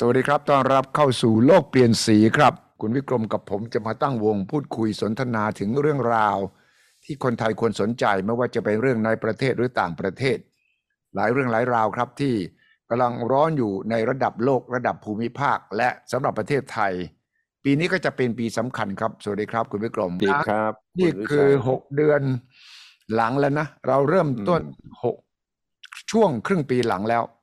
[0.00, 6.38] สวัสดีครับ ต้อนรับเข้าสู่โลกเปลี่ยนสีครับ คุณวิกรมกับผมจะมาตั้งวงพูดคุยสนทนาถึงเรื่องราว
[7.04, 10.38] ที่คนไทยควรสนใจไม่ว่าจะเป็นเรื่องในประเทศหรือต่างประเทศ
[11.14, 12.34] หลายเรื่องหลายราวครับที่
[12.88, 16.92] กำลังร้อนอยู่ในระดับโลกระดับภูมิภาค และสำหรับประเทศไทย
[17.64, 22.22] ปีนี้ก็จะเป็นปีสำคัญครับ สวัสดีครับ คุณวิกรมดีครับ นี่ณวิชัยคือหกเดือน
[23.14, 25.16] หลังแล้วนะ เราเริ่มต้นอืมหก
[26.10, 27.35] ช่วงครึ่งปีหลังแล้วอืม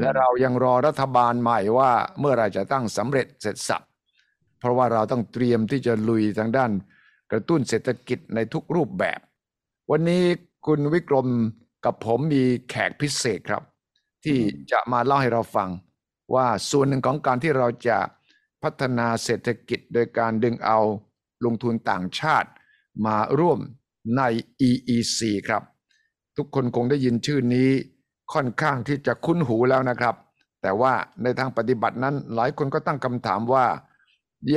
[0.00, 1.90] และเรายังรอรัฐบาลใหม่ว่า
[2.20, 3.82] เมื่อไรจะตั้งสำเร็จเสร็จสับ
[4.58, 6.70] เพราะว่าเราต้องเตรียมที่จะลุยทางด้าน
[7.30, 9.20] กระตุ้นเศรษฐกิจในทุกรูปแบบ
[9.90, 10.24] วันนี้
[10.66, 11.28] คุณวิกรม
[11.84, 13.62] กับผมมีแขกพิเศษครับ
[14.24, 14.38] ที่
[14.72, 15.70] จะมาเล่าให้เราฟัง
[16.34, 17.98] ว่าส่วนหนึ่งของการที่เราจะ
[18.62, 20.78] พัฒนาเศรษฐกิจโดยการดึงเอา
[21.44, 22.50] ลงทุนต่างชาติ
[23.06, 23.58] มาร่วม
[24.16, 24.22] ใน
[24.68, 25.62] EEC ครับ
[26.36, 27.70] ทุกคนคงได้ยินชื่อนี้
[28.34, 30.14] ค่อนข้างที่จะคุ้นหูแล้วนะครับ
[30.62, 33.66] แต่ว่าในทางปฏิบัตินั้นหลายคนก็ตั้งคำถามว่า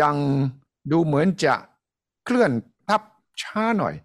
[0.02, 0.16] ยัง
[0.92, 1.56] ดูเหมือนจะ
[2.26, 2.52] เคลื่อน
[2.90, 3.02] ทับ
[3.42, 3.96] ช้าหน่อย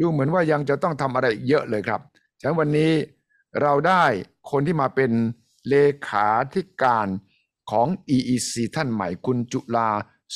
[0.00, 2.00] ดูเหมือนว่ายังจะต้องทำอะไรเยอะเลยครับ
[2.40, 2.92] ฉะนั้นวันนี้
[3.60, 4.04] เราได้
[4.50, 5.10] คนที่มาเป็น
[5.68, 5.76] เล
[6.08, 7.06] ขาธิการ
[7.70, 9.88] ของ EEC ท่านใหม่คุณจุลา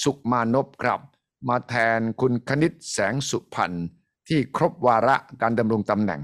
[0.03, 1.01] สุขมานพครับ
[1.49, 3.73] มาแทนคุณคณิตแสงสุพรรณ
[4.29, 6.21] ที่ครบวาระการดำรงตำแหน่ง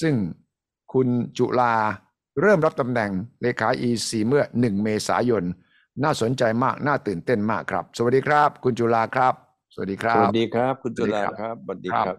[0.00, 0.14] ซึ่ง
[0.94, 1.74] คุณจุลา
[2.40, 3.10] เริ่มรับตำแหน่ง
[3.42, 5.44] เลขา EC เมื่อ 1 เมษายน
[6.02, 9.34] น่าสนใจมาก น่าตื่นเต้นมากครับ สวัสดีครับ คุณจุลาครับ
[9.74, 12.16] สวัสดีครัสบวัสดีครับ คุณจุฬาสวัสดีครับครับสวัสดีครับครับ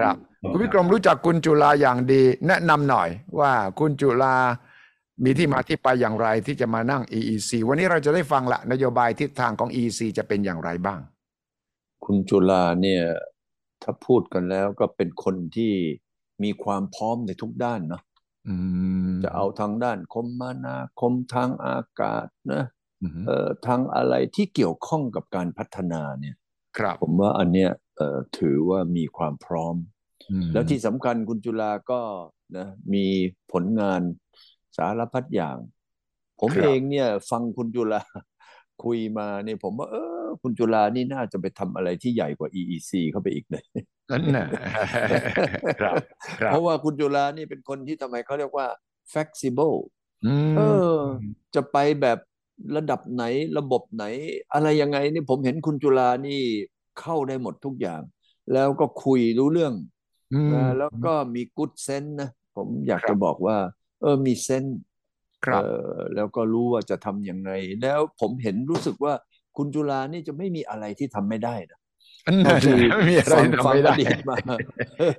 [0.00, 0.16] ครับ
[0.52, 4.34] คุณวิกรมรู้จักคุณจุลาอย่างดี แนะนำหน่อยว่าคุณจุลา
[5.24, 11.00] มีที่มาที่ไปอย่างไรที่จะมานั่ง EEC วันนี้เราจะได้ฟังละนโยบายทิศทางของ EEC จะเป็นอย่างไรบ้าง
[12.04, 13.02] คุณจุฬาเนี่ย
[13.82, 15.72] ถ้าพูดกันแล้วก็เป็นคนที่
[16.42, 18.02] มีความพร้อมในทุกด้านเนาะ
[18.48, 18.54] อื
[19.08, 22.64] มจะเอาทางด้านคมนาคมทางอากาศนะ
[23.02, 26.36] อืมเอ่อทางอะไรที่เกี่ยวข้องกับการพัฒนาเนี่ย
[26.78, 29.76] ครับผมว่าอันเนี้ยเอ่อถือว่ามีความพร้อม
[30.30, 32.00] อืมแล้วที่สำคัญคุณจุฬาก็
[32.56, 33.06] นะมี
[33.52, 34.00] ผลงาน
[34.76, 35.56] สารพัดอย่าง
[36.40, 38.02] ผมครับเองเนี่ย ฟังคุณจุฬา
[38.84, 43.64] คุยมาเนี่ยผมว่า เออ คุณจุฬานี่น่าจะไปทำอะไรที่ใหญ่กว่า EEC เข้าไปอีกเลย
[44.10, 44.46] นั่นน่ะ
[45.80, 45.94] ครับ
[46.40, 48.66] ครับเพราะว่าคุณจุฬานี่เป็นคนที่ทำไมเขาเรียกว่า
[49.12, 49.76] flexible
[50.26, 50.60] อืมเอ
[50.94, 50.96] อ
[51.54, 52.18] จะไปแบบ
[52.76, 53.24] ระดับไหน
[53.58, 54.04] ระบบไหน
[54.54, 56.40] อะไรยังไงนี่ผมเห็นคุณจุฬานี่
[57.00, 58.02] เข้าได้หมดทุกอย่าง
[58.52, 59.74] แล้วก็คุยรู้เรื่อง
[60.34, 63.56] อืมนะแล้วก็มีกู๊ดเซนนะผมอยากครับจะบอกว่า
[64.00, 64.64] เออมีเซน
[65.44, 67.50] ครับเออแล้วก็รู้ว่าจะทำยังไง
[67.82, 69.14] แล้วผมเห็นรู้สึกว่า
[69.56, 71.79] คุณจุฬานี่จะไม่มีอะไรที่ทำไม่ได้นะอั
[72.24, 74.36] นนั้นเท่าที่ไม่มีอะไรฟังทำฟังไม่อได้ดีตมา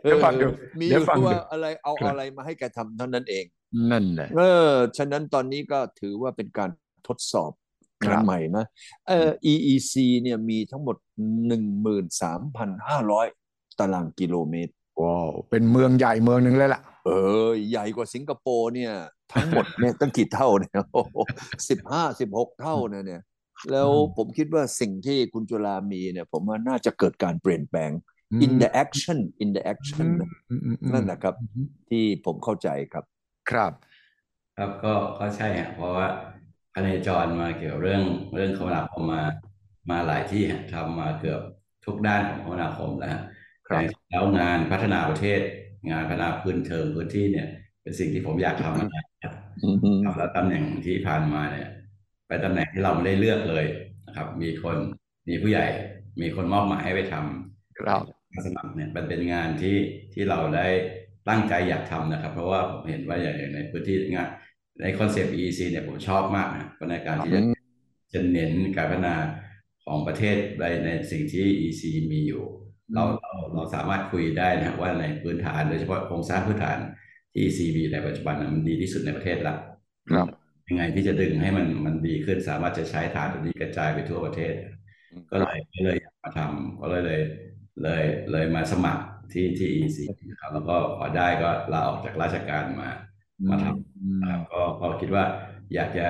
[0.04, 0.48] เดี๋ยวฟังดู
[0.80, 3.46] มีอเดี๋ยวยู่ฟังดูว่าอะไรเอาครับอะไรมาให้แกทำเท่านั้นเอง
[3.92, 6.70] นั่นแหละเออฉะนั้นตอนนี้ก็ถือว่าเป็นการ
[7.08, 7.52] ทดสอบ
[8.06, 8.66] ครังาบนใหม่นะ
[9.08, 10.96] เออ EEC เนี่ยมีทั้งหมด
[11.48, 13.28] หนึ่งหมื่นสามพันห้าร้อย
[13.80, 17.12] ตารางกิโลเมตรว้าวเป็นเมืองใหญ่เมืองหนึ่งเลยล่ะ เอ
[17.48, 18.94] อ ใหญ่กว่าสิงคโปร์เนี่ย
[19.34, 21.02] ทั้งหมดเนี่ยตั้งกี่เท่าเนี่ยโอ้
[21.70, 23.22] สิบห้าสิบหกเท่าเนี่ยเนี่ย
[23.72, 27.92] แล้วอืมผมคิดว่าสิ่งที่คุณจุฬามีเนี่ย ผมว่าน่าจะเกิดการเปลี่ยนแปลง
[28.46, 31.36] in the action in the action นะอืมอืมอืมนั่นนะครับ
[31.90, 33.06] ที่ผมเข้าใจครับ
[33.52, 33.74] ครับ
[34.58, 36.08] ครับก็ก็ใช่ฮะเพราะว่า
[36.74, 39.22] พเนจรมาเกี่ยวเรื่องเรื่องคมนาคมมา
[39.90, 41.42] มาหลายที่ฮะทำมาเกือบ
[41.86, 43.22] ทุกด้านของคมนาคมแล้วฮะ
[43.68, 45.40] ครับแต่แล้วงานพัฒนาประเทศ
[45.90, 47.48] งานพัฒนาพื้นเทิงพื้นที่เนี่ย
[47.82, 49.34] เป็นสิ่งที่ผมอยากทำมานานครับ
[49.64, 51.68] อืมครับแล้วตำแหน่งที่ผ่านมาเนี่ย
[52.32, 53.66] ไปนตำแหน่งที่เราไม่ได้เลือกเลย
[54.08, 54.78] นะครับ มีคน
[55.30, 55.66] มีผู้ใหญ่
[56.22, 58.02] มีคนมอบหมายให้ไปทำครับ
[58.34, 59.78] การสมัครเนี่ยมันเป็นงานที่
[60.14, 60.68] ที่เราได้
[61.30, 64.30] ตั้งใจอยากทำนะครับ เพราะว่าผมเห็นว่าอย่างในพื้นที่งาน
[64.82, 67.54] ในคอนเซปต์ EEC เนี่ยผมชอบมากนะเพราะในการที่จะอืม
[68.14, 69.16] จะเน้นการพัฒนา
[69.86, 72.44] ของประเทศในในสิ่งที่ EEC มีอยู่
[72.94, 76.78] เราเราเราสามารถคุยได้นะครับว่าในพื้นฐานโดยเฉพาะโครงสร้างพื้นฐาน
[77.34, 79.56] ที่ EEC มีในปัจจุบันนะมันดีที่สุดในประเทศละ
[80.12, 80.41] ครับ
[80.72, 84.54] ยังไงที่จะดึงให้มันมันดีขึ้นสามารถจะใช้ฐานตรงนี้กระจายไปทั่วประเทศ
[85.32, 87.22] ก็เลยก็เลยอยากมาทำก็เลยเลย
[87.84, 89.98] เลยเลยมาสมัครที่ที่ EC
[90.30, 92.90] นะครับแล้วก็พอได้ก็ลาออกจากราชการมา
[93.50, 95.26] มาทำนะครับก็ก็คิดว่า
[95.74, 96.08] อยากจะ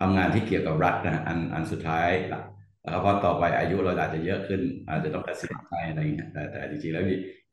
[0.00, 2.42] ทำงานที่เกี่ยวกับรัฐนะอันอันสุดท้ายละ
[2.82, 7.04] แล้วก็พอต่อไปอายุเราอาจจะเยอะขึ้น อาจจะต้องเกษียณไปอะไรอย่างเงี้ยแต่แต่จริงๆแล้ว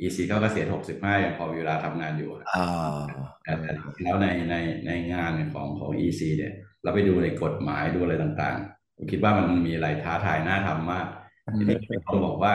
[0.02, 3.02] EC เขาเกษียณหกสิบห้ายังพอมีเวลาทำงานอยู่อ่า
[3.44, 3.72] แต่แต่
[4.04, 4.56] แล้วในใน
[4.88, 6.54] ในงานของของ EC เนี่ย
[6.84, 11.08] เราไปดูในกฎหมายดูอะไรต่างๆผมคิดว่ามันมีอะไรท้าทายน่าทำมาก
[11.58, 12.54] ทีนี้เขาบอกว่า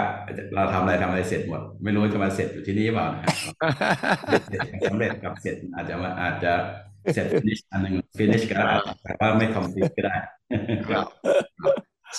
[0.55, 3.35] เราทำอะไรทำอะไรเสร็จหมด ไม่รู้จะมาเสร็จอยู่ที่นี่เปล่านะครับ
[4.49, 6.53] เสร็จกับสำเร็จกับเสร็จอาจจะมาอาจจะ
[7.15, 10.17] เสร็จ finish อันหนึ่ง finish ก็ได้แต่ว่าไม่ complete ก็ได้
[10.89, 11.07] ครับ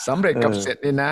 [0.07, 1.11] สำเร็จกับเออเสร็จนี่นะ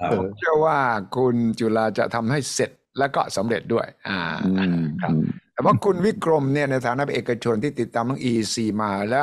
[0.00, 0.78] ครับผมเชื่อว่า
[1.16, 4.18] คุณจุฬาจะทำให้เสร็จ แล้วก็สำเร็จด้วย อ่า
[4.58, 5.12] อืมครับ
[5.52, 9.22] แต่ว่าคุณวิกรมเนี่ยในฐานะเป็นเอกชนที่ติดตามทั้ง EC มาและ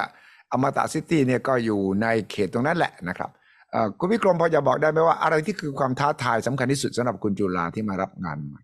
[0.52, 3.30] อมตะซิตี้เนี่ยก็อยู่ในเขตตรงนั้นแหละนะครับ
[3.72, 8.62] เอ่อคุณวิกรมพอจะบอกได้ไหมว่าอะไรที่คือความท้าทายสำคัญที่สุดสำหรับคุณจุฬาที่มารับงานใหม่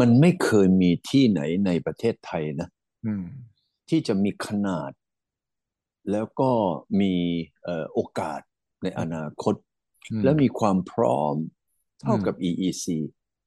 [0.00, 2.68] มันไม่เคยมีที่ไหนในประเทศไทยนะ
[3.06, 3.24] อืม
[3.88, 4.90] ที่จะมีขนาด
[6.12, 6.50] แล้วก็
[7.00, 7.14] มี
[7.64, 8.40] เอ่อโอกาส
[8.82, 9.54] ในอนาคต
[10.10, 11.36] อืมและมีความพร้อม
[12.00, 12.86] เท่าอืมกับ EEC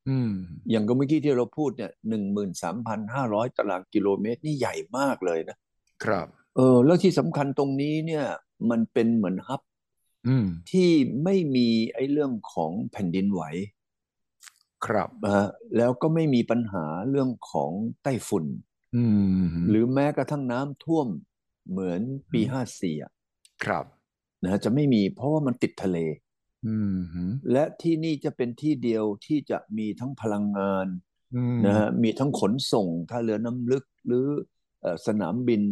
[0.09, 0.31] อืม
[0.69, 5.57] อย่างก็เมื่อกี้ที่เราพูดเนี่ยหนึ่งหมื่นสามพันห้าร้อยตารางกิโลเมตรนี่ใหญ่มากเลยนะ
[6.03, 8.25] ครับ เออ แล้วที่สำคัญตรงนี้เนี่ย
[8.69, 9.61] มันเป็นเหมือนฮับ
[10.27, 10.89] อืมที่
[11.23, 13.43] ไม่มีไอ้เรื่องของแผ่นดินไหว
[14.85, 15.47] ครับนะฮะ
[15.77, 17.71] แล้วก็ไม่มีปัญหาเรื่องของ
[18.03, 18.45] ไต้ฝุ่น
[18.95, 19.03] อื
[19.43, 21.07] มหรือแม้กระทั่งน้ำท่วม
[21.69, 22.01] เหมือน
[22.31, 23.11] ปีห้าสี่ะ
[23.65, 23.85] ครับ
[24.43, 26.28] นะฮะจะไม่มีเพราะว่ามันติดทะเลอืม
[27.51, 30.87] และที่นี่จะเป็นที่เดียวที่จะมีทั้งพลังงาน
[31.35, 34.25] อืมนะฮะมีทั้งขนส่งท่าเรือน้ำลึกหรือ
[34.81, 35.63] เอ่อสนามบิน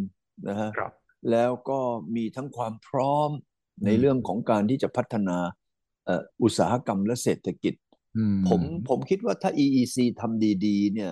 [0.48, 0.92] นะฮะครับ
[1.32, 1.80] แล้วก็
[2.16, 3.30] มีทั้งความพร้อม
[3.86, 5.38] ในอืมเรื่องของการที่จะพัฒนา
[6.06, 7.74] เอ่ออุตสาหกรรมและเศรษฐกิจ
[8.18, 11.12] อืมผมผมคิดว่าถ้า EEC ทำดี ๆ เนี่ย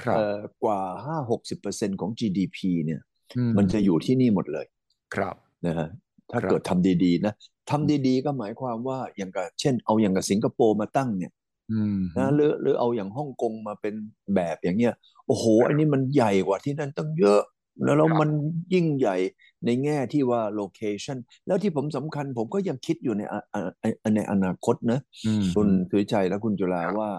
[0.00, 3.00] ครับเอ่อกว่าห้าหกสิบเปอร์เซ็นของ GDP เนี่ย
[3.36, 4.66] อืมันจะอยู่ที่นี่หมดเลย
[5.14, 5.36] ครับ
[5.66, 5.88] นะฮะ
[6.32, 7.34] ถ้าครับเกิดทำดีๆนะ
[7.70, 11.32] ทำดีๆ ก็หมายความว่าอย่างกับเช่น เอาอย่างกับสิงคโปร์มาตั้งเนี่ย
[11.70, 13.94] อืมนะหรือหรือเอาอย่างฮ่องกงมาเป็น
[14.34, 14.94] แบบอย่างเงี้ย
[15.26, 17.40] โอ้โห อันนี้มันใหญ่กว่าที่นั่นตั้งเยอะ
[17.84, 18.30] แล้วแล้วมัน
[18.74, 19.16] ยิ่งใหญ่
[19.64, 27.10] ในแง่ที่ว่าโลเคชันแล้วที่ผมสำคัญผมก็ยังคิดอยู่ในอะอะอะในอนาคตนะอืมคุณสุวิชัยและคุณจุฬาว่า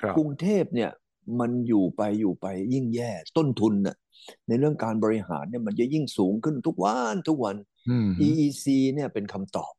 [0.00, 0.90] ครับกรุงเทพเนี่ย
[1.40, 3.96] มันอยู่ไปอยู่ไปยิ่งแย่ ต้นทุนน่ะ
[4.48, 7.56] ในเรื่องการบริหารเนี่ยมันจะยิ่งสูงขึ้นทุกวันทุกวัน
[7.88, 9.72] อืม EEC เนี่ยเป็นคำตอบ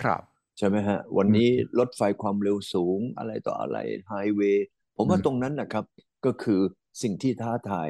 [0.00, 0.22] ครับ
[0.58, 1.48] ใช่ไหมฮะ วันนี้
[1.78, 3.78] รถไฟความเร็วสูงอะไรต่ออะไร
[4.08, 4.66] ไฮเวย์
[4.96, 5.84] ผมว่าอืมตรงนั้นนะครับ
[6.24, 6.60] ก็คือ
[7.02, 7.88] สิ่งที่ท้าทาย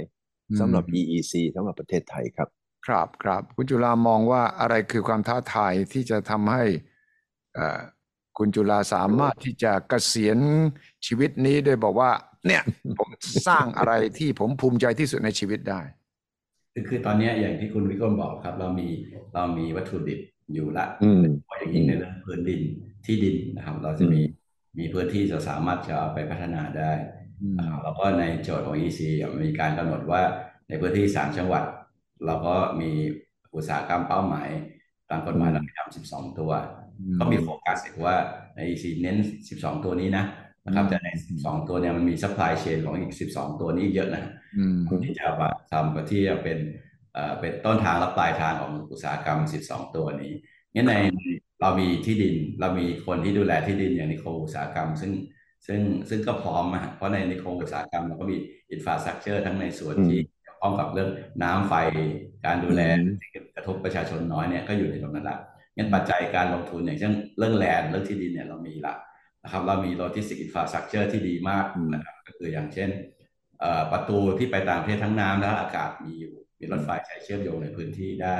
[0.50, 2.48] อืมสำหรับ EEC สำหรับประเทศไทยครับ
[2.86, 6.64] ครับครับคุณจุฬามองว่าอะไรคือความท้าทายที่จะทำให้
[7.54, 7.80] เอ่อ
[8.38, 10.38] คุณจุฬาสามารถที่จะเกษียณ
[11.06, 12.10] ชีวิตนี้โดยบอกว่า
[12.46, 12.62] เนี่ย
[12.98, 13.08] ผม
[13.48, 15.80] สร้างอะไรที่ผมภูมิใจที่สุดในชีวิตได้
[16.72, 18.88] คือคือตอนเนี้ยอย่างที่คุณวิกรมบอกครับ เรามี
[19.34, 20.20] เรามีวัตถุดิบ
[20.52, 22.60] อยู่ละอืมโดยเฉพาะอย่างยิ่งในเรื่องพื้นดิน
[23.06, 24.20] ที่ดินนะครับ เราจะมี
[24.78, 26.92] มีพื้นที่จะสามารถจะเอาไปพัฒนาได้
[27.42, 29.00] อืมนะครับแล้วก็ในโจทย์ของ EC
[29.42, 30.22] มีการกำหนดว่า
[30.68, 31.64] ในพื้นที่สามจังหวัด
[32.26, 32.90] เราก็มี
[33.54, 34.48] อุตสาหกรรมเป้าหมาย
[35.10, 36.52] ตามกฎหมายเราทำ12 ตัว
[37.18, 38.16] ก็มีโฟกัสอีกว่า
[38.54, 39.16] ใน EC เน้น
[39.50, 40.24] 12 ตัวนี้นะ
[40.66, 44.24] นะครับอืมแต่ใน 12 ตัวเนี่ยมันมี supply chain ของอีก 12 ตัวนี้เยอะนะ
[44.56, 46.58] อืมที่จะมาทำที่จะเป็น
[47.12, 50.32] เอ่อเป็นต้นทางและปลายทางของอุตสาหกรรม 12 ตัวนี้
[50.74, 50.94] งั้นใน
[51.60, 55.12] เรามีที่ดินเรามีคนที่ดูแลที่ดินอย่างนิคมอุตสาหกรรม ซึ่ง
[55.66, 58.36] ซึ่งซึ่งก็พร้อมอะเพราะในนิคมอุตสาหกรรมเราก็มี
[58.70, 61.10] infrastructure ทั้งในส่วนอืมที่เกี่ยวข้องกับเรื่อง
[61.42, 61.74] น้ำไฟ
[62.44, 65.38] การดูแลอืมที่กระทบประชาชนน้อยเนี่ยก็อยู่ในตรงนั้นละ
[65.76, 68.94] งั้นปัจจัยการลงทุนอย่างเช่นเรื่อง land เรื่องที่ดินเนี่ยเรามีละ
[69.42, 72.90] นะครับเรามี logistic infrastructure ที่ดีมากนะครับก็คืออย่างเช่น
[73.60, 78.36] เอ่อประตูที่ไปต่างประเทศทั้งน้ำและอากาศมีอยู่มีรถไฟใช้เชื่อมโยงในพื้นที่ได้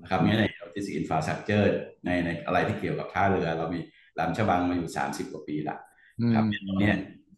[0.00, 1.70] นะครับงั้นใน logistic infrastructure
[2.04, 3.80] ในในอะไรที่เกี่ยวกับท่าเรือ เรามี
[4.18, 5.76] แหลมฉบังมาอยู่ 30 กว่าปีละ
[6.20, 6.96] อืมครับตรงเนี้ย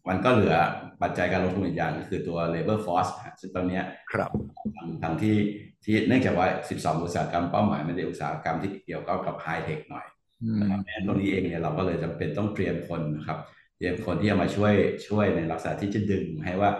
[0.09, 0.55] มันก็เหลือ
[1.01, 4.29] ปัจจัยการลงทุนอีกอย่างก็คือตัว labor force ฮะซึ่งตอนเนี้ยครับ
[4.75, 5.37] ทางทางที่
[5.83, 10.12] ที่เนื่องจากว่า 12 อุตสาหกรรมเป้าหมายไม่ได้อุตสาหกรรมที่เกี่ยวข้องกับไฮเทคหน่อยอืม
[10.61, 13.39] นะครับตรงนี้เองเนี่ยเราก็เลยจำเป็นต้องเตรียมคนนะครับ
[13.77, 14.73] เตรียมคนที่จะมาช่วย
[15.07, 16.71] ช่วยในลักษณะที่จะดึงให้ว่า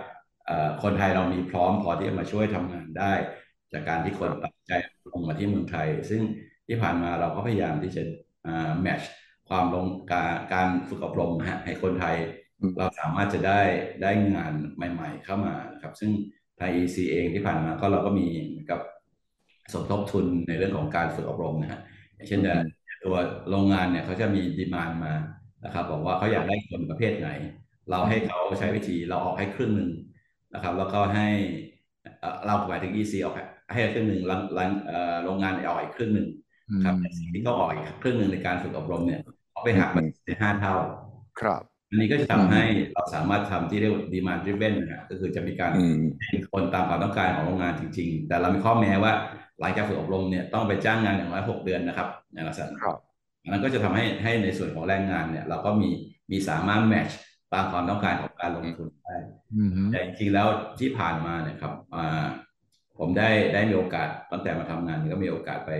[0.46, 3.14] เอ่อคนไทยเรามีพร้อมพอที่จะมาช่วยทำงานได้
[3.74, 4.72] จากการที่คนตัดใจ
[5.12, 6.22] ลงมาที่เมืองไทย ซึ่ง
[6.68, 8.04] ที่ผ่านมาเราก็พยายามที่จะ
[8.82, 9.02] แมช
[9.50, 12.16] ความลงการการฝึกอบรมนะฮะให้คนไทย
[12.60, 13.62] อืมเราสามารถจะได้
[14.02, 16.12] ได้งานใหม่ ๆ เข้ามานะครับซึ่ง
[16.60, 18.80] ทาง EC เองที่ผ่านมาก็เราก็มีเหมือนกับ
[19.74, 21.82] สมทบทุนในเรื่องของการฝึกอบรมนะฮะ
[22.16, 23.16] อย่างเช่นอืม ตัว
[23.50, 25.14] โรงงานเนี่ยเขาจะมีดีมานมา
[25.66, 27.30] นะครับบอกว่าเขาอยากได้คนประเภทไหน
[27.90, 29.92] เราให้เขาใช้วิธีเราออกให้ครึ่งหนึ่ง
[30.54, 31.28] นะครับ แล้วก็ให้
[32.20, 33.36] เอ่อเราหมายถึง EC ออก
[33.74, 36.28] ให้ครึ่งหนึ่งรังรังเอ่อโรงงานออกอีกครึ่งหนึ่ง
[36.86, 40.76] ครับแต่สิ่งที่เขาออกอีกครึ่งหนึ่งในการฝึกอบรมเนี่ยเขาไปหักมันในห้าเท่า
[41.42, 49.14] ครับอันนี้ก็จะทำให้เราสามารถทำที่เรียกว่า demand driven นะฮะก็คือจะมีการอืมให้คนตามความต้องการของโรงงานจริง ๆ แต่เรามีข้อแม้ว่า
[49.60, 52.96] หลังจากฝึกอบรมเนี่ยต้องไปจ้างงานอย่างน้อยหกเดือนนะครับในลักษณะครับ
[53.42, 55.90] อันนั้นก็จะทำให้ให้ในส่วนของแรงงานเนี่ยเราก็มี
[56.32, 57.18] มีสามารถแมทช์
[57.54, 59.16] ตามความต้องการของการลงทุนได้
[59.54, 60.48] อืมแต่จริงๆแล้ว
[60.80, 62.26] ที่ผ่านมาเนี่ยครับอ่า
[62.98, 65.72] ผมได้ได้มีโอกาสตั้งแต่มาทำงานก็มีโอกาสไป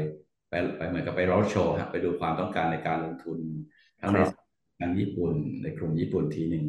[0.50, 3.40] ไปไปเหมือนกับไปรถโชว์ฮะไปดูความต้องการในการลงทุน
[4.02, 4.30] ทั้งในครับ
[4.80, 6.66] ทางญี่ปุ่นในกลุ่มญี่ปุ่นทีหนึ่ง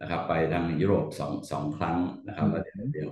[0.00, 1.96] นะครับ ไปทางยุโรปสองสองครั้ง
[2.26, 3.10] นะครับแล้วเดี๋ยวเดี๋ยว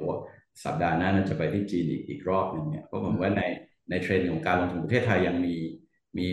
[0.64, 3.42] สัปดาห์หน้าน่าจะไปที่จีนอีกอีกรอบหนึ่งเนี่ยเพราะผมว่าใน
[3.90, 5.56] ในเทรนด์ของการลงทุนประเทศไทยยังมี
[6.18, 6.26] มี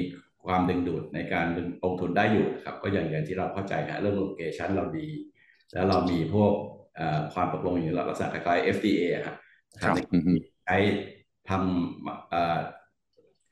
[0.45, 1.45] ความดึงดูดในการ
[1.83, 5.07] ลงทุนได้อยู่นะครับก็อย่างอย่างที่เราเข้าใจฮะเรื่องโลเคชันเราดี
[5.73, 6.51] แล้วเรามีพวก
[6.95, 9.35] เอ่อความตกลงอย่างลักษณะคล้ายๆ FDA อะครับ
[9.81, 9.99] ครับใน
[10.65, 10.77] ใช้
[11.49, 12.57] ทำเอ่อ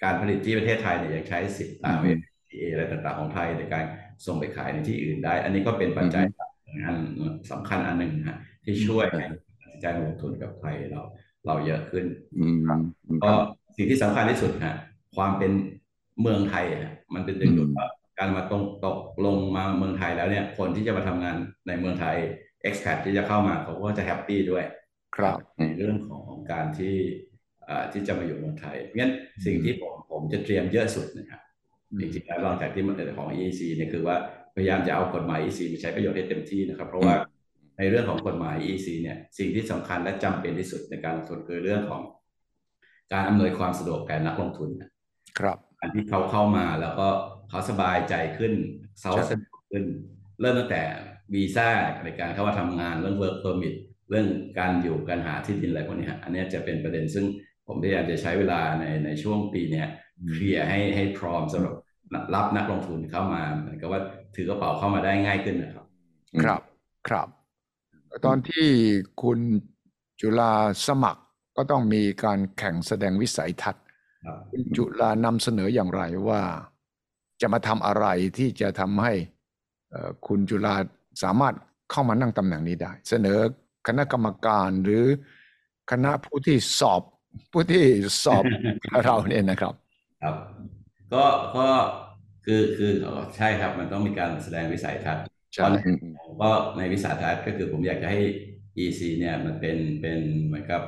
[0.04, 1.98] การผลิตที่ประเทศไทยเนี่ยยังใช้สิทธิ์ตาม
[2.38, 3.86] FDA อะไรต่างๆของไทยในการ
[4.26, 6.24] ส่งไปขายในที่อื่นได้ อันนี้ก็เป็นปัจจัย
[6.86, 6.98] อัน
[7.52, 9.06] สำคัญอันหนึ่งนะฮะที่ช่วย
[9.82, 11.02] ให้ตัดสินใจลงทุนกับไทยเรา
[11.46, 12.06] เราเยอะขึ้น
[12.38, 12.82] อืม
[13.24, 13.32] ก็
[13.78, 14.76] สิ่งที่สำคัญที่สุดฮะ
[15.16, 15.52] ความเป็น
[16.22, 17.88] เมืองไทยฮะมันเป็นดึงดูดว่า
[18.20, 21.36] การมาตรงตกลงมาเมืองไทยแล้วเนี่ย คนที่จะมาทำงาน
[21.68, 22.16] ในเมืองไทย
[22.68, 24.64] expat ที่จะเข้ามาเขาก็จะแฮปปี้ด้วย
[25.16, 26.96] ครับในเรื่องของของการที่
[27.66, 29.12] เอ่อที่จะมาอยู่เมืองไทยงั้น
[29.46, 31.42] สิ่งที่ผมผมจะเตรียมเยอะสุดนะครับ
[31.92, 34.16] อืมจริงๆแล้วหลังจากที่มันเป็นของ EEC เนี่ยคือว่า
[34.56, 37.16] พยายามจะเอากฎหมาย EEC มาใช้ประโยชน์ให้เต็มที่นะครับ เพราะว่า
[37.78, 42.02] ในเรื่องของกฎหมาย EEC เนี่ยสิ่งที่สำคัญและจำเป็นที่สุดในการลงทุนคือเรื่องของ
[43.14, 44.70] การอำนวยความสะดวกแก่นักลงทุน
[45.40, 47.08] ครับการที่เขาเข้ามาแล้วก็
[47.50, 48.54] เขาสบายใจขึ้น
[49.02, 49.84] เขาใช่สะดวกขึ้น
[50.42, 50.84] เริ่มตั้งแต่
[51.34, 51.70] วีซ่า
[52.04, 53.76] ในการเข้ามาทำงานเรื่อง work permit
[54.10, 54.28] เรื่อง
[54.60, 57.26] การอยู่การหาที่ดินอะไรพวกนี้ฮะอันเนี้ยจะเป็นประเด็นซึ่ง
[57.68, 59.88] ผมพยายามจะใช้เวลาในในช่วงปีเนี้ย
[60.32, 61.76] เคลียร์ให้ให้พร้อมสำหรับ
[62.36, 64.02] รับนักลงทุนเข้ามาเหมือนกับว่า
[64.36, 65.86] ถือกระเป๋าเข้ามาได้ง่ายขึ้นนะครับ
[66.44, 66.62] ครับ
[67.10, 67.28] ครับ
[68.26, 68.68] ตอนที่
[69.22, 69.40] คุณ
[70.22, 70.54] จุฬา
[70.88, 71.22] สมัคร
[71.58, 73.84] ก็ต้องมีการแข่งแสดงวิสัยทัศน์
[74.26, 76.42] ครับคุณจุฬานำเสนออย่างไรว่า
[77.42, 78.06] จะมาทำอะไร
[78.38, 79.14] ที่จะทำให้
[79.90, 80.76] เอ่อคุณจุฬา
[81.24, 81.56] สามารถ
[81.92, 83.40] เข้ามานั่งตำแหน่งนี้ได้ เสนอ
[83.88, 85.06] คณะกรรมการหรือ
[85.92, 87.02] คณะผู้ที่สอบ
[87.52, 87.86] ผู้ที่
[88.24, 88.44] สอบ
[89.06, 89.74] เราเนี่ยนะครับ
[90.24, 90.36] ครับ
[91.14, 91.26] ก็
[91.58, 91.68] ก็
[92.46, 92.92] คือคือ
[93.38, 95.80] ใช่ครับ มันต้องมีการแสดงวิสัยทัศน์ใช่ตอนแร
[96.42, 98.20] กผมก็ในวิสัยทัศน์ก็คือผมอยากจะให้
[98.84, 100.82] EC เนี่ยมันเป็นเป็นเหมือนกับ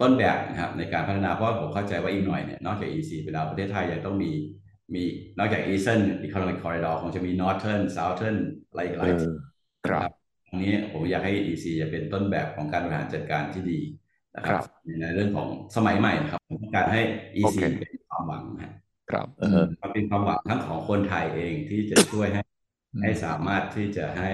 [0.00, 4.32] ต้นแบบนะครับในการพัฒนาเพราะว่าผมเข้าใจว่าอีกหน่อยเนี่ยนอกจาก EC ไปแล้วประเทศไทยยังต้องมี
[4.94, 5.02] มี
[5.38, 9.28] นอกจาก Eastern Economic Corridor คงจะมี Northern Southern อะไรอีกหลายที่
[9.86, 10.10] ครับ
[10.46, 13.80] ตรงนี้ผมอยากให้ EC จะเป็นต้นแบบของการบริหารจัดการที่ดี
[14.36, 14.62] นะคครัรับบ
[15.02, 17.00] ในเรื่องของสมัยใหม่นะครับผมต้องการให้
[17.36, 18.72] EC โอเคเป็นความหวังนะฮะ
[19.10, 22.42] ครับเออมันเป็นความหวังทั้งของคนไทยเองที่จะช่วยให้
[22.94, 24.32] อืมให้สามารถที่จะให้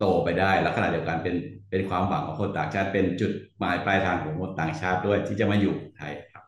[0.00, 1.36] โตไปได้และขณะเดียวกันเป็น
[1.70, 6.42] เป็นความหวังของคนต่างชาติเป็นจุดหมายปลายทางของคนต่างชาติด้วยที่จะมาอยู่ไทยครับ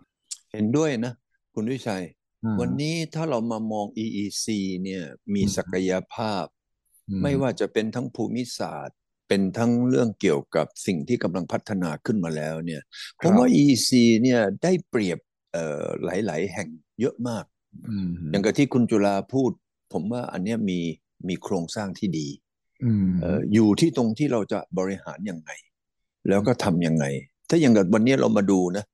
[0.52, 1.12] เห็นด้วยนะ
[1.54, 2.04] คุณวิชัย
[2.44, 4.46] อืมวันนี้ถ้าเรามามอง EEC
[4.84, 5.02] เนี่ย
[5.34, 6.44] มีอืมศักยภาพ
[7.08, 8.96] อืไม่ว่าจะเป็นทั้งภูมิศาสตร์
[9.28, 12.82] เป็นทั้งเรื่องเกี่ยวกับสิ่งที่กำลังพัฒนาขึ้นมาแล้วเนี่ย
[13.22, 13.90] ผมว่า EEC
[14.22, 15.18] เนี่ยได้เปรียบ
[15.52, 16.68] เอ่อหลาย ๆ แห่ง
[17.00, 17.44] เยอะมาก
[17.88, 19.50] อืมอย่างกับที่คุณจุฬาพูด
[19.92, 20.80] ผมว่าอันเนี้ยมี
[21.28, 22.28] มีโครงสร้างที่ดี
[22.84, 25.50] อืมเอ่ออยู่ที่ตรงที่เราจะบริหารยังไง
[26.28, 27.04] แล้วก็ทำยังไง
[27.48, 28.84] ถ้าอย่างกับวันนี้เรามาดูนะ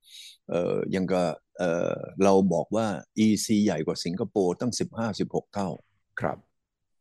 [0.51, 1.29] เอ่ออย่างกับ
[1.59, 2.87] เอ่อเราบอกว่า
[3.27, 5.69] EC ใหญ่กว่าสิงคโปร์ตั้งสิบห้าสิบหกเท่า
[6.21, 6.39] ครับ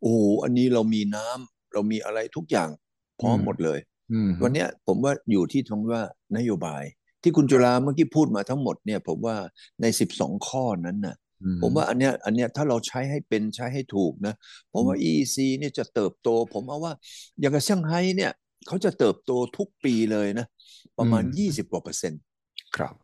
[0.01, 2.70] โอ้โหอันนี้เรามีน้ำเรามีอะไรทุกอย่าง
[3.20, 3.79] พร้อมอืมหมดเลย
[4.12, 6.01] อืมวันเนี้ยผมว่าอยู่ที่ตรงว่า
[6.38, 6.84] นโยบาย
[7.24, 9.36] ที่คุณจุฬาเมื่อกี้พูดมาทั้งหมดเนี่ย ผมว่า
[9.82, 11.26] ในสิบสองข้อนั้นน่ะอืม
[11.62, 14.34] ผมว่าอันเนี้ยอันเนี้ยถ้าเราใช้ให้เป็นใช้ให้ถูกนะ
[14.72, 16.94] ผมว่า EEC เนี่ยจะเติบโต ผมเอาว่า
[17.39, 18.32] อย่างกับเซี่ยงไฮ้เนี่ย
[18.67, 20.46] เขาจะเติบโตทุกปีเลยนะ
[20.98, 22.22] ประมาณ20กว่าเปอร์เซ็นต์
[22.75, 22.96] ครับ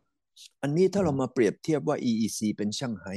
[0.62, 3.14] อันนี้ถ้าเรามาเปรียบเทียบว่า EEC เป็นเซี่ยงไฮ้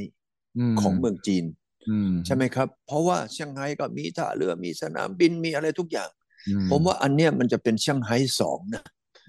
[0.74, 1.46] มของเมืองจีน
[1.90, 6.10] อืมใช่ไหมครับ เพราะว่าเซี่ยงไฮ้ก็มีท่าเรือมีสนามบินมีอะไรทุกอย่าง
[6.48, 8.84] อืผมว่าอันเนี้ยมันจะเป็นเซี่ยงไฮ้สองนะ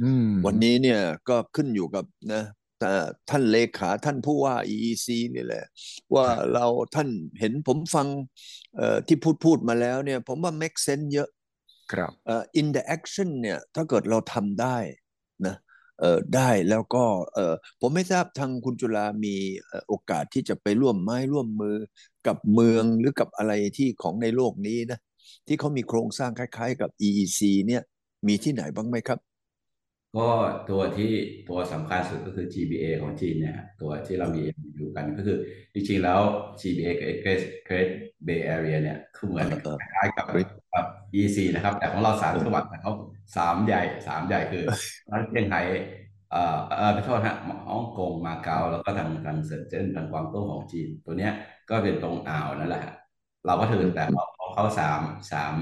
[0.05, 2.58] อืมวันนี้เนี่ยก็ขึ้นอยู่กับนะแต่
[3.31, 5.65] ท่านเลขาท่านผู้ว่า EEC นี่แหละ
[6.15, 7.09] ว่าเราท่าน
[7.41, 8.07] เห็นผมฟัง
[8.77, 11.29] เอ่อที่พูดพูดมาแล้วเนี่ย ผมว่า make sense เยอะ
[11.93, 14.77] ครับเอ่อ in the action เนี่ยถ้าเกิดเราทำได้
[15.47, 15.57] นะ
[16.01, 17.05] เอ่อได้แล้วก็
[17.35, 19.35] เอ่อผมไม่ทราบทางคุณจุฬามี
[19.67, 21.77] เอ่อโอกาสที่จะไปร่วมไม้ร่วมมือ
[22.27, 24.99] กับเมืองหรือกับอะไรที่ของในโลกนี้นะ
[25.47, 27.83] ที่เขามีโครงสร้างคล้าย ๆ กับ EEC เนี่ย
[28.29, 29.19] มีที่ไหนบ้างไหมครับ
[30.17, 30.27] ก็
[30.71, 31.11] ตัวที่
[31.49, 34.43] ตัวสำคัญสุดก็คือ GBA ของจีนเนี่ยฮะตัวที่เรามี
[34.77, 35.37] อยู่กันก็คือ
[35.75, 36.21] จริงๆแล้ว
[36.61, 37.89] GBA กับ Great Great
[38.27, 40.27] Bay Area เนี่ยคือเหมือนเออเออคล้ายๆกับ
[40.75, 40.87] กับ
[41.21, 42.93] EC นะครับ แต่ของเราสามจังหวัดแต่เขา
[43.37, 44.65] สามใหญ่สามใหญ่คือ
[45.11, 45.61] ทั้งเซี่ยงไฮ้
[46.31, 47.35] เอ่อเอ่อขอโทษฮะ
[47.69, 51.33] ฮ่องกงมาเก๊าแล้วก็ทางทางเซินเจิ้นทางกวางตุ้งของจีน ตัวเนี้ย
[51.71, 52.95] ก็เป็นตรงอ่าวนั่นแหละฮะ
[53.47, 54.05] เราก็ถือแต่
[54.39, 55.01] ของเขาสาม
[55.33, 55.55] สาม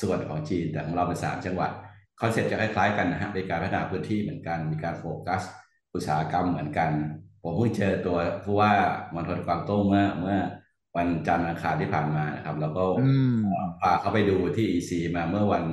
[0.00, 1.70] ส่วนของจีนแต่ของเราเป็นสามจังหวัด
[2.22, 5.42] concept จะคล้ายๆกันนะฮะในการพัฒนาพื้นที่เหมือนกัน มีการโฟกัส
[5.94, 6.90] อุตสาหกรรมเหมือนกัน
[7.42, 8.72] ผมเพิ่งเจอตัวผู้ว่า
[9.14, 10.38] มณฑลกวางตุ้งเมื่อเมื่อ
[10.96, 13.36] วันจันทร์อังคารที่ผ่านมานะครับ แล้วก็อืม
[13.80, 15.64] พาเขาไปดูที่ EC มาเมื่อวัน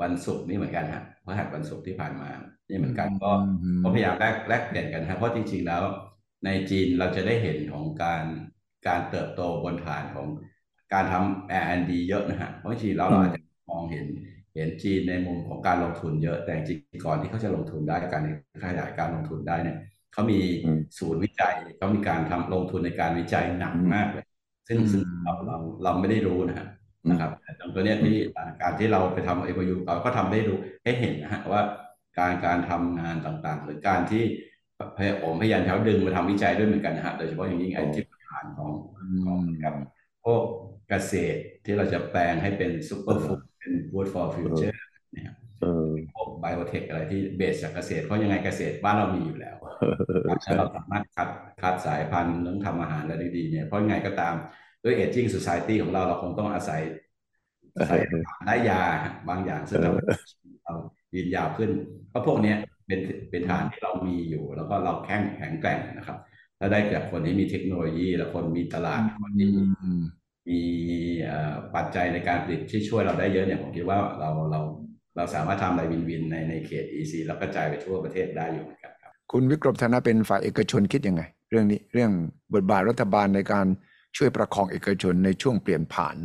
[0.00, 2.30] วันศุกร์นี่เหมือนกันฮะพฤหัสวันศุกร์ที่ผ่านมา
[2.68, 3.30] นี่เหมือนกันก็
[3.62, 5.82] อืมก็พยายามแลกแลกเปลี่ยนกันครับเพราะจริง ๆ แล้ว
[6.44, 8.24] ในจีนเราจะได้เห็นของการ
[8.86, 10.26] การเติบโตบนฐานของ
[10.92, 14.06] การทำ R&D เยอะนะฮะเพราะจริงๆแล้วเราอาจจะมองเห็น
[14.58, 18.22] เห็นจีนในมุมของการลงทุนเยอะ แต่จริงๆก่อนที่เขาจะลงทุนได้การ
[18.64, 19.76] ขยายการลงทุนได้เนี่ย
[20.12, 24.26] เขามีอืมศูนย์วิจัยเขามีการทำลงทุนในการวิจัยหนักมากเลย
[24.68, 26.66] ซึ่งอืมซึ่งเราเราเราไม่ได้รู้นะฮะ
[27.10, 28.16] นะครับแต่ตรงตัวเนี้ยที่
[28.62, 31.62] การที่เราไปทำเอ u ยูเราก็ทำได้ดูให้เห็นนะฮะว่า
[32.18, 34.24] การการทำงานต่างๆ หรือการที่
[34.96, 38.70] พยผมพยายามเขาดึงมาทำวิจัยด้วยเหมือนกันนะฮะโดยเฉพาะอย่างยิ่งไอ้ที่ฐานของ
[39.24, 39.74] ของกับ
[40.24, 40.42] พวก
[40.88, 44.76] เกษตรที่เราจะแปลงให้เป็นซูเปอร์ฟู้ด เป็น food for future
[45.12, 49.56] เนี่ยเออพวกไบโอเทคอะไรที่เบสจากเกษตร เพราะยังไงเกษตรบ้านเรามีอยู่แล้ว
[50.44, 51.28] ถ้าเราสามารถคัด
[51.62, 54.34] คัดสายพันธุ์เรื่องทำอาหารอะไรดีๆเนี่ยเพราะยังไงก็ตาม
[54.84, 56.80] ด้วย aging society ของเราเราคงต้องอาศัย
[57.76, 58.00] อาศัย
[58.46, 58.80] ได้ยา
[59.28, 60.02] บางอย่างซึ่งทำให้
[60.64, 60.74] เรา
[61.14, 61.70] ยืนยาวขึ้น
[62.10, 63.00] เพราะพวกเนี้ยเป็น
[63.30, 66.18] เป็นฐานที่เรามีอยู่ แล้วก็เราแข็งแข็งแกร่งนะครับ
[66.58, 69.48] ถ้าได้จากคนที่มีเทคโนโลยี และคนมีตลาดคนที่
[69.82, 69.90] อื
[70.48, 70.62] มมี
[71.24, 74.60] เอ่อปัจจัยในการผลิตที่ช่วยเราได้เยอะเนี่ยผมคิดว่าเราเรา
[75.16, 82.12] เราสามารถทำอะไรวินวินในในเขต EC แล้วกระจายไปทั่วประเทศได้อยู่เหมือนกันครับ คุณวิกรมธนาเป็นฝ่ายเอกชนคิดยังไง เรื่องนี้เรื่อง
[82.54, 83.66] บทบาทรัฐบาลในการ
[84.16, 86.16] ช่วยประคองเอกชนในช่วงเปลี่ยนผ่าน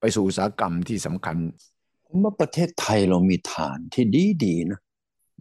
[0.00, 1.36] ไปสู่อุตสาหกรรมที่สำคัญ
[2.06, 4.80] ผมว่าประเทศไทยเรามีฐานที่ดีดีๆนะ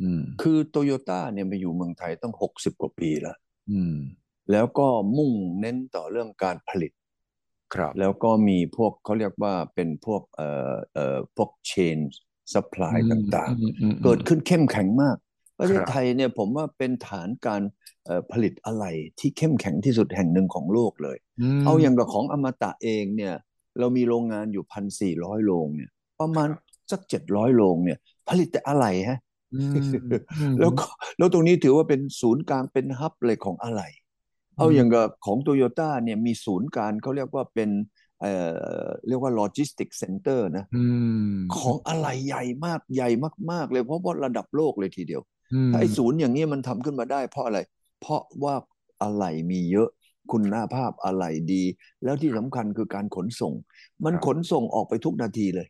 [0.02, 3.38] อืมคือโตโยต้าเนี่ยมาอยู่เมืองไทยตั้งหกสิบกว่าปีแล้ว
[3.72, 3.96] อืม
[4.52, 6.92] แล้วก็มุ่งเน้นต่อเรื่องการผลิต
[7.74, 12.00] ครับแล้วก็มีพวกเขาเรียกว่าเป็นพวกเอ่อเอ่อพวก chain
[12.54, 15.18] supply ต่างอืมอืมอืมๆเกิดขึ้นเข้มแข็งมาก
[15.60, 17.62] ประเทศครับไทยเนี่ยผมว่าเป็นฐานการ
[18.06, 18.86] เอ่อผลิตอะไหล่
[19.20, 21.18] ที่เข้มแข็งที่สุดแห่งหนึ่งของโลกเลย
[21.60, 23.34] มเอาอย่างกับของอมตะเองเนี่ย
[23.80, 26.50] เรามีโรงงานอยู่พันสี่ร้อยโรงเนี่ยประมาณ
[26.92, 27.98] สักเจ็ดร้อยโรงเนี่ย
[28.30, 29.20] ผลิตแต่อะไหล่ฮะ
[29.54, 29.72] อืม
[30.40, 30.86] อืมแล้วก็
[31.18, 33.82] แล้วตรงนี้ถือว่าเป็นศูนย์กลางเป็น hub เลยของอะไหล่
[34.58, 37.70] เอาอืมอย่างกับของโตโยต้าเนี่ยมีศูนย์กลางเขาเรียกว่าเป็น
[38.22, 38.34] เอ่
[38.84, 40.84] อเรียกว่า logistic center นะอื
[41.32, 43.10] มของอะไรใหญ่มากใหญ่
[43.52, 47.60] มาก ๆ เลยเพราะว่าระดับโลกเลยทีเดียวมถ้าไอ้ศูนย์อย่างนี้มันทำขึ้นมาได้เพราะอะไร
[48.02, 48.56] เพราะว่า
[49.04, 49.90] อะไรมีเยอะ
[50.32, 51.64] คุณภาพอะไรดี
[52.04, 53.54] แล้วที่สำคัญคือการขนส่ง
[54.06, 55.68] มันขนส่งออกไปทุกนาทีเลย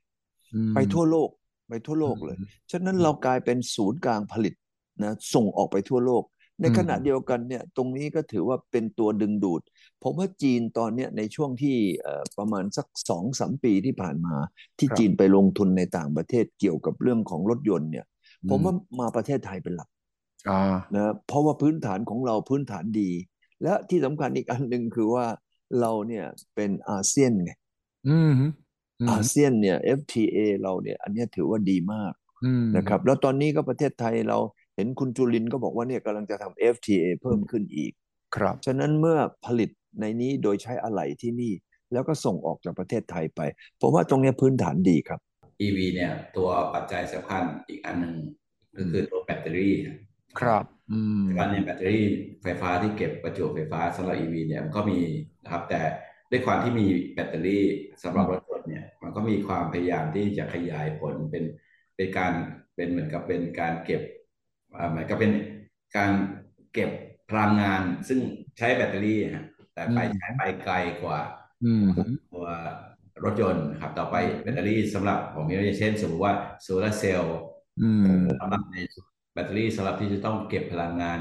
[0.53, 1.29] อืมไปทั่วโลก
[1.69, 2.37] ไปทั่วโลกเลย
[2.71, 4.53] ฉะนั้นเรากลายเป็นศูนย์กลางผลิต
[5.03, 6.23] นะส่งออกไปทั่วโลก
[6.61, 9.61] ในอืมขณะเดียวกันเนี่ยตรงนี้ก็ถือว่าเป็นตัวดึงดูด
[10.03, 14.35] ผมว่าจีนตอนเนี้ยในช่วงที่เอ่อประมาณสักสองสามปีที่ผ่านมา
[14.79, 18.05] ที่จีนไปลงทุนในต่างประเทศเกี่ยวกับเรื่องของรถยนต์เนี่ย
[18.49, 19.89] ผมว่ามาประเทศไทยเป็นหลัก
[20.47, 20.57] อ่า
[20.95, 23.11] นะเพราะว่าพื้นฐานของเราพื้นฐานดี
[23.63, 25.25] และที่สำคัญอีกอันหนึ่งคือว่า
[25.79, 27.51] เราเนี่ยเป็นอาเซียนไง
[28.05, 28.29] อืม
[28.99, 34.37] อืมอาเซียนเนี่ย FTA เราเนี่ย อันเนี้ยถือว่าดีมากอืมนะครับ แล้วตอนนี้ก็ประเทศไทยเรา
[34.77, 37.91] เห็นคุณจุลินทร์ก็บอกว่าเนี่ยกำลังจะทำ FTA เพิ่มขึ้นอีก
[38.35, 39.69] ครับ ฉะนั้นเมื่อผลิต
[40.01, 41.53] ในนี้โดยใช้อะไหล่ที่นี่
[41.93, 43.41] แล้วก็ส่งออกจากประเทศไทยไป
[43.81, 45.19] ผมว่าตรงเนี้ยพื้นฐานดีครับ
[45.65, 48.15] EV เนี่ยตัวปัจจัยสำคัญอีกอันหนึ่ง
[48.77, 49.73] ก็คือตัวแบตเตอรี่
[50.39, 52.05] ครับอืมปัจจุบันเนี่ยแบตเตอรี่
[52.41, 54.99] ไฟฟ้าที่เก็บประจุไฟฟ้าสำหรับ EV เนี่ยมันก็มี
[55.43, 55.81] นะครับ แต่
[56.31, 57.63] ด้วยความที่มีแบตเตอรี่
[58.03, 61.43] สำหรับรถยนต์เนี่ยมันก็มีความพยายามที่จะขยายผลเป็น
[61.95, 62.33] เป็นการ
[62.75, 64.26] เป็นเหมือนกับเป็นการเก็บอ่า
[64.89, 65.31] เหมือนกับเป็น
[65.95, 66.11] การ
[66.73, 66.89] เก็บ
[67.29, 68.19] พลังงาน ซึ่ง
[68.57, 71.19] ใช้แบตเตอรี่ฮะแต่ไปอืมใช้ไปไกลกว่า
[71.63, 72.45] อืมตัว
[73.23, 77.37] รถยนต์นะครับ ต่อไปแบตเตอรี่สำหรับผมยกตัวอย่างเช่น สมมติว่าโซลาร์เซลล์
[77.79, 78.07] อืม
[78.39, 78.75] สำหรับใน
[79.33, 81.19] แบตเตอรี่สำหรับที่จะต้องเก็บพลังงาน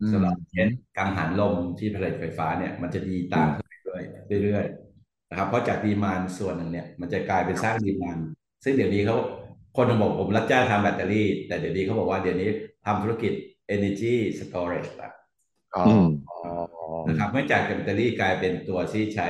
[0.00, 4.00] อืมสำหรับเช่นกังหันลมที่ผลิตไฟฟ้าเนี่ย มันจะดีตามขึ้นไปเรื่อ
[4.40, 8.18] ยๆเรื่อยๆนะครับเพราะจาก demand ส่วนหนึ่งเนี่ยมันจะกลายเป็นสร้าง demand
[8.64, 9.16] ซึ่งเดี๋ยวนี้เขา
[9.76, 12.48] คนบอกผมรับจ้างทำแบตเตอรี่ แต่เดี๋ยวนี้เขาบอกว่าเดี๋ยวนี้
[12.86, 13.32] ทำธุรกิจ
[13.76, 15.10] energy storage ละ
[15.74, 16.36] อ๋ออืมอ๋อ
[17.08, 19.26] นะครับเมื่อจากแบตเตอรี่กลายเป็นตัวที่ใช้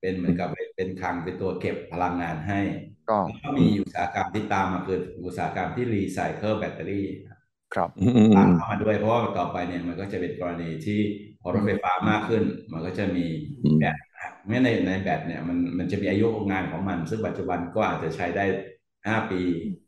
[0.00, 2.60] เป็นเหมือนกับเป็นคลังเป็นตัวเก็บพลังงานให้
[3.08, 7.06] ก็แล้วก็มีอุตสาหกรรมที่ตามมาคืออุตสาหกรรมที่รีไซเคิลแบตเตอรี่
[7.74, 10.98] ครับอืมอืมตาอืมมเข้ามาด้วยเพราะว่าต่อไปเนี่ยมันก็จะเป็นกรณีที่
[11.40, 12.42] พอรถไฟฟ้ามากขึ้น
[12.72, 13.26] มันก็จะมี
[13.62, 18.44] อืมแบตนะครับเมื่อในในแบตเนี่ยมันมันจะมีอายุงานของมัน ซึ่งปัจจุบันก็อาจจะใช้ได้
[19.06, 19.40] ห้าปี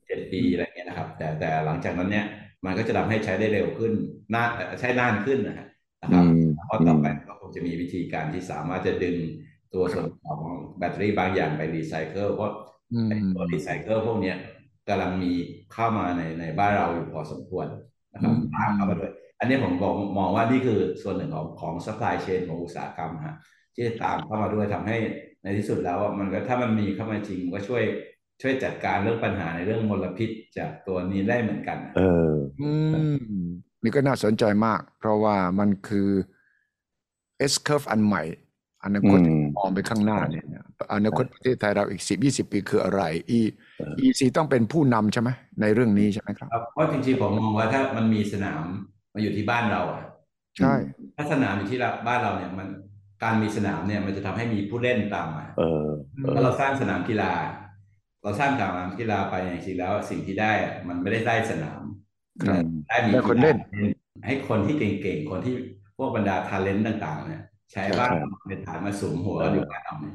[0.06, 2.26] เจ็ดปีอะไรเงี้ยนะครับ แต่แต่หลังจากนั้นเนี่ย
[2.64, 3.92] มันก็จะทำให้ใช้ได้เร็วขึ้น
[4.35, 4.48] นาน
[4.81, 5.66] ใช้นานขึ้นนะฮะ
[6.03, 9.16] นะครับอืมเพราะต่อไปก็คงจะมีวิธีการที่สามารถจะดึง
[9.75, 10.40] ตัวส่วนของ
[10.79, 12.53] แบตเตอรี่บางอย่างไปรีไซเคิลเพราะ
[12.92, 14.37] อืมไอ้ตัวรีไซเคิลพวกเนี้ย
[14.88, 15.33] กำลังมี
[15.72, 17.66] เข้ามาในในบ้านเราอยู่พอสมควร
[18.12, 23.35] นะครับอืมตามเข้ามาด้วย อันนี้ผมบอกมองว่านี่คือส่วนหนึ่งของของ supply chain ของอุตสาหกรรมฮะ
[23.75, 24.96] ที่ตามเข้ามาด้วยทำให้
[25.42, 27.83] ในที่สุดแล้วอะมันก็ถ้ามันมีเข้ามาจริงมันก็ช่วย
[28.42, 32.70] ช่วยจัดการเรื่องปัญหาในเรื่องมลพิษจากตัวนี้ได้เหมือนกัน เออ อื
[33.40, 33.42] ม
[33.83, 36.09] นี่ก็น่าสนใจมาก เพราะว่ามันคือ
[37.52, 38.22] S curve อันใหม่
[38.85, 43.02] อนาคตอืมมองไปข้างหน้าเนี่ยนะอนาคตประเทศไทยเราอีกสิบยี่สิบปีคืออะไร
[43.38, 43.40] E
[43.78, 48.64] เออ EC ต้องเป็นผู้นำใช่ไหมในเรื่องนี้ใช่ไหมครับครับ เพราะจริงๆผมมองว่าถ้ามันมีสนาม
[49.14, 50.02] มาอยู่ที่บ้านเราอะ
[50.59, 50.74] ใช่
[51.16, 52.68] ถ้าสนามอยู่ที่เราบ้านเราเนี่ยมัน
[53.22, 57.33] การมีสนามเนี่ยมันจะทำให้มีผู้เล่นตามมาเออเอถ้าอเราสร้างสนามกีฬา
[58.22, 61.82] เราสร้างสนามกีฬาไปจริงๆแล้วสิ่งที่ได้อะมันไม่ได้ได้สนาม
[62.46, 65.54] ครับได้มีได้คนเล่นกีฬาให้คนที่เก่งๆ คนที่
[65.98, 70.14] พวกบรรดาทาเลนต์ต่าง ๆ เนี่ย ใช้บ้านเราเป็นฐานมาสุมหัวกันอยู่บ้านเราเนี่ย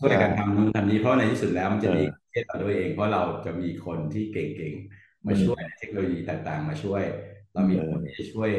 [0.00, 7.02] ช่วยกันทำนู่นทำนี้เพราะในที่สุดแล้วมันจะดีกับประเทศเราด้วยเอง เพราะเราจะมีคนที่เก่งๆ มาช่วยเทคโนโลยีต่างๆ มาช่วย
[7.52, 8.50] เรามีคนที่จะช่วย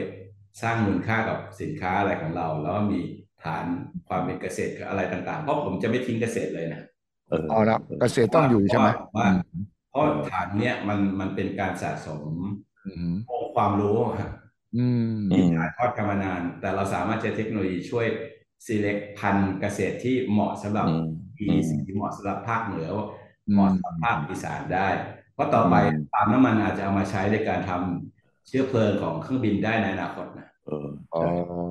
[0.61, 2.99] สร้างมูลค่ากับสินค้าอะไรของเรา แล้วก็มี
[3.43, 3.65] ฐาน
[4.09, 9.27] ความเป็นเกษตรอะไรต่างๆ เพราะผมจะไม่ทิ้งเกษตรเลยนะเออเอาละเกษตรต้องอยู่ใช่ไหมว่า
[9.89, 12.23] เพราะฐานเนี้ยมันมันเป็นการสะสม
[12.85, 14.31] อืมองค์ความรู้ครับ
[14.77, 18.05] อืมอืที่มถ่ายทอดกันมานาน แต่เราสามารถใช้เทคโนโลยีช่วย
[18.65, 21.05] select พันธุ์เกษตรที่เหมาะสำหรับอืม
[21.43, 22.89] EEC เหมาะสำหรับภาคเหนือ
[23.53, 24.87] เหมาะสำหรับภาคอีสานได้
[25.33, 25.75] เพราะต่อไป
[26.13, 31.21] ปาล์มน้ำมันอาจจะเอามาใช้ในการทำเชื้อเพลิงของเครื่องบินได้ในอนาคตนะเอออ๋อ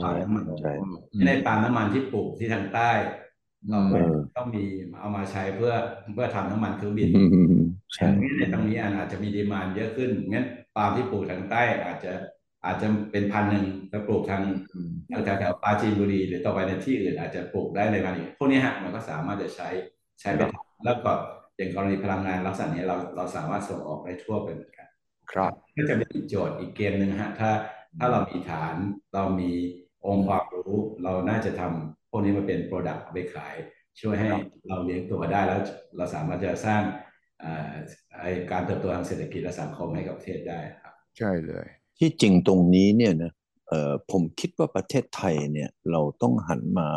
[0.00, 0.72] ใช่ใช่ใช่
[1.26, 2.90] ในปาล์มน้ำมันที่ปลูกที่ทางใต้
[3.70, 4.64] เราเออต้องมี
[5.00, 5.72] เอามาใช้เพื่อ
[6.14, 7.22] เพื่อทำน้ำมันเครื่องบินอื
[7.52, 7.62] ม
[7.94, 10.46] ใช่งั้นในตรงนี้อาจจะมีดีมานเยอะขึ้นงั้น
[10.76, 12.12] ปาล์มที่ปลูกทางใต้อาจจะ
[12.64, 14.42] อาจจะเป็นพันหนึ่งแล้วปลูกทาง
[14.74, 19.68] อืมทางแถวๆปราจีนบุรี หรือต่อไปในที่อื่นอาจจะปลูกได้ในวันนี้พวกนี้ฮะมันก็สามารถจะใช้
[20.20, 21.12] ใช้ไปทำแล้วก็
[21.56, 24.88] อย่างกรณีพลังงานลักษณะนี้เราเราสามารถส่งออกได้ทั่วไปเหมือนกัน
[25.32, 27.50] ครับก็จะเป็นอีกโจทย์อีกเกมหนึ่งฮะถ้า
[27.98, 28.74] ถ้าเรามีฐาน
[29.14, 29.50] เรามี
[30.06, 30.72] องค์ความรู้
[31.02, 33.54] เราน่าจะทำ พวกนี้มาเป็น product ไปขาย
[34.00, 34.28] ช่วยให้
[34.68, 35.60] เราเลี้ยงตัวได้แล้ว
[35.96, 36.82] เราสามารถจะสร้าง
[37.40, 37.72] เอ่อ
[38.20, 41.66] ไอ้การเติบโตทางเศรษฐกิจและสังคมให้กับประเทศได้ครับใช่เลย
[41.98, 43.32] ที่จริงตรงนี้เนี่ยนะ
[43.68, 46.88] เอ่อผมคิดว่าประเทศไทยเนี่ยเราต้องหันมา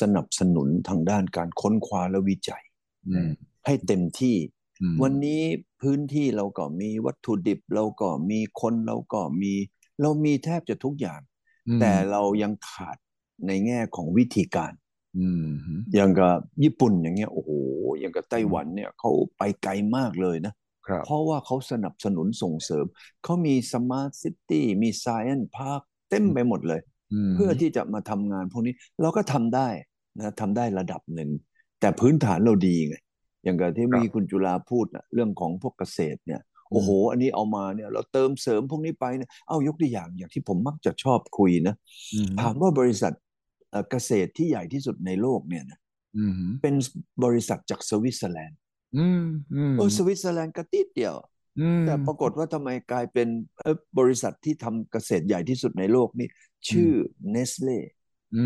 [0.00, 2.62] สนับสนุนทางด้านการค้นคว้าและวิจัย
[3.08, 3.28] อืม
[3.66, 4.36] ให้เต็มที่
[4.80, 5.42] อืมวันนี้
[5.80, 9.52] พื้นที่เราก็มีวัตถุดิบ เราก็มีคนเราก็มี
[10.00, 11.20] เรามีแทบจะทุกอย่าง
[11.68, 12.96] อืมแต่เรายังขาด
[13.46, 14.72] ในแง่ของวิธีการ
[15.18, 15.46] อืม
[15.94, 17.50] อย่างกับญี่ปุ่นอย่างเงี้ยโอ้โห
[17.98, 20.54] อย่างกับไต้หวันเนี่ยเขาไปไกลมากเลยนะ
[20.86, 22.84] ครับเพราะว่าเขาสนับสนุนส่งเสริม
[23.24, 26.80] เขามี smart city มี Science Park เต็มไปหมดเลย
[27.30, 29.68] มเพื่อที่จะมาทำงานพวกนี้เราก็ทำได้
[30.18, 31.30] นะทำได้ระดับหนึ่ง
[31.80, 32.96] แต่พื้นฐานเราดีไง
[33.44, 41.74] อย่างกับที่มีคุณจุฬาพูดนะเรื่องของพวกเกษตรเนี่ยโอ้โห อันนี้เอามาเนี่ยเราเติมเสริมพวกนี้ไปเนี่ยเอายกตัวอย่างอย่างที่ผมมักจะชอบคุยนะ
[42.12, 43.12] อืมถามว่าบริษัท
[43.74, 45.78] เอ่อเกษตรที่ใหญ่ที่สุดในโลกเนี่ยนะ
[46.16, 46.32] อืม
[46.62, 46.74] เป็น
[47.24, 48.58] บริษัทจากสวิตเซอร์แลนด์
[48.96, 51.14] อืมอืมเออสวิตเซอร์แลนด์กระติ๊ดเดียว
[51.60, 56.28] อืมแต่ปรากฏว่าทำไมกลายเป็นเอ่อบริษัทที่ทำเกษตรใหญ่ที่สุดในโลกนี่
[56.68, 56.90] ชื่อ
[57.30, 57.80] เนสเล่
[58.34, 58.42] อื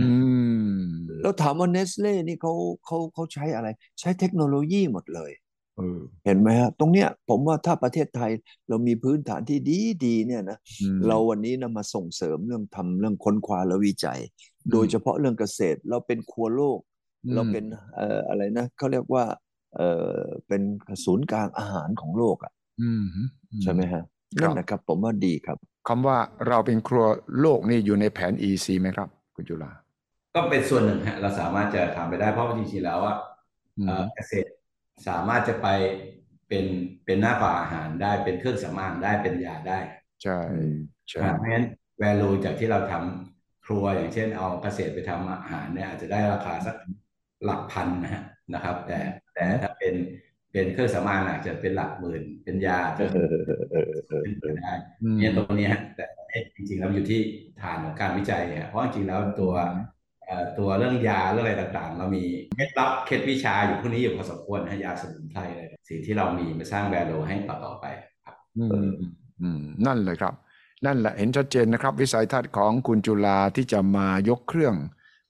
[0.80, 0.82] ม
[1.22, 2.52] แล้วถามว่าเนสเล่นี่เขา
[2.86, 3.68] เขาเขาใช้อะไร
[4.00, 5.32] ใช้เทคโนโลยีหมดเลย
[5.78, 8.30] เออเห็นไหมฮะตรงเนี้ยผมว่าถ้าประเทศไทย
[8.68, 16.78] เรามีพื้นฐานที่ดีดีเนี่ยนะอืมเราวันนี้นะมาส่งเสริมเรื่องทำเรื่องค้นคว้าและวิจัยมโดยเฉพาะเรื่องเกษตรเราเป็นครัวโลก
[17.24, 17.64] อืมเราเป็น
[17.96, 19.24] เอ่ออะไรนะเขาเรียกว่า
[19.76, 20.62] เอ่อเป็น
[21.04, 23.04] ศูนย์กลางอาหารของโลกอะอืม
[23.62, 24.06] ใช่ไหมฮะครับ
[24.42, 27.06] นั่นนะครับ ผมว่าดีครับคำว่าเราเป็นครัว
[27.40, 29.70] โลกนี่อยู่ในแผน EC ไหมครับคุณจุฬา
[30.34, 33.14] ก็เป็นส่วนหนึ่งฮะเราสามารถจะทำไปได้เพราะว่าจริงๆแล้วว่า
[33.78, 34.48] อืมเอ่อเกษตร
[35.06, 35.68] สามารถจะไป
[36.48, 36.64] เป็น
[37.04, 39.78] เป็นหน้ากากอาหารได้เป็นเครื่องสำอางได้เป็นยาได้
[40.22, 40.74] ใช่อืม
[41.08, 41.66] ใช่ครับเพราะฉะนั้น
[42.02, 46.76] value จากที่เราทำครัวอย่างเช่นเอาเกษตรไปทำอาหารเนี่ยอาจจะได้ราคาสัก
[47.44, 48.22] หลักพันนะฮะ
[48.54, 48.98] นะครับ แต่
[49.34, 49.94] แต่ถ้าเป็น
[50.52, 56.04] เป็นเครื่องสำอางอาจจะเป็นหลักหมื่นเป็นยาเอจะอเออเออเออเออเป็นไปได้อืมเนี่ยตรงเนี้ยแต่
[56.54, 57.20] จริงๆแล้วอยู่ที่
[57.62, 59.74] ฐานของการวิจัยเนี่ยเพราะจริงๆแล้วตัวเอ่อ
[60.58, 62.24] ตัวเรื่องยาเรื่องอะไรต่างๆ เรามี
[62.56, 67.86] เคล็ดลับเคล็ดวิชาอยู่พวกนี้อยู่พอสมควรนะยาสมุนไพรอะไรสิ่งที่เรามีมาสร้าง value ให้ต่อๆไป
[68.24, 68.90] ครับอืม
[69.42, 70.34] อืมนั่นเลยครับ
[70.86, 74.74] นั่นแหละเห็นชัดเจนนะครับ วิสัยทัศน์ของคุณจุฬาที่จะมายกเครื่อง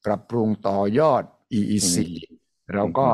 [0.05, 1.23] ปรับปรุงต่อยอด
[1.59, 1.97] EEC
[2.75, 3.09] เราก็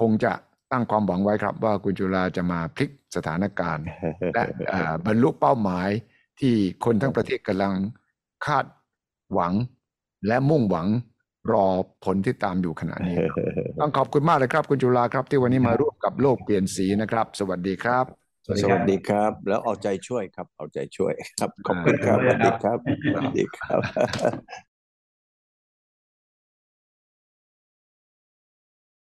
[0.00, 0.32] คงจะ
[0.72, 3.86] ตั้งความหวังไว้ครับ ว่าคุณจุฬาจะมาพลิกสถานการณ์
[4.34, 4.42] และ
[5.06, 5.88] บรรลุเป้าหมาย
[6.40, 7.74] ที่คนทั้งประเทศกำลัง
[8.46, 8.66] คาด
[9.32, 9.52] หวัง
[10.26, 10.88] และมุ่งหวัง
[11.52, 11.66] รอ
[12.04, 13.38] ผลที่ตามอยู่ขณะนี้ครับ
[13.80, 18.04] ต้องขอบคุณมากเลยครับ คุณจุฬาครับ ที่วันนี้มาร่วมกับโลกเปลี่ยนสีนะครับ สวัสดีครับ
[18.44, 22.78] สวัสดีสครัวับสดีครับ แล้วเอาใจช่วยครับ เอาใจช่วยครับ ขอบคุณครับ สวัสดีครับ
[23.12, 23.80] สวัสดีครับ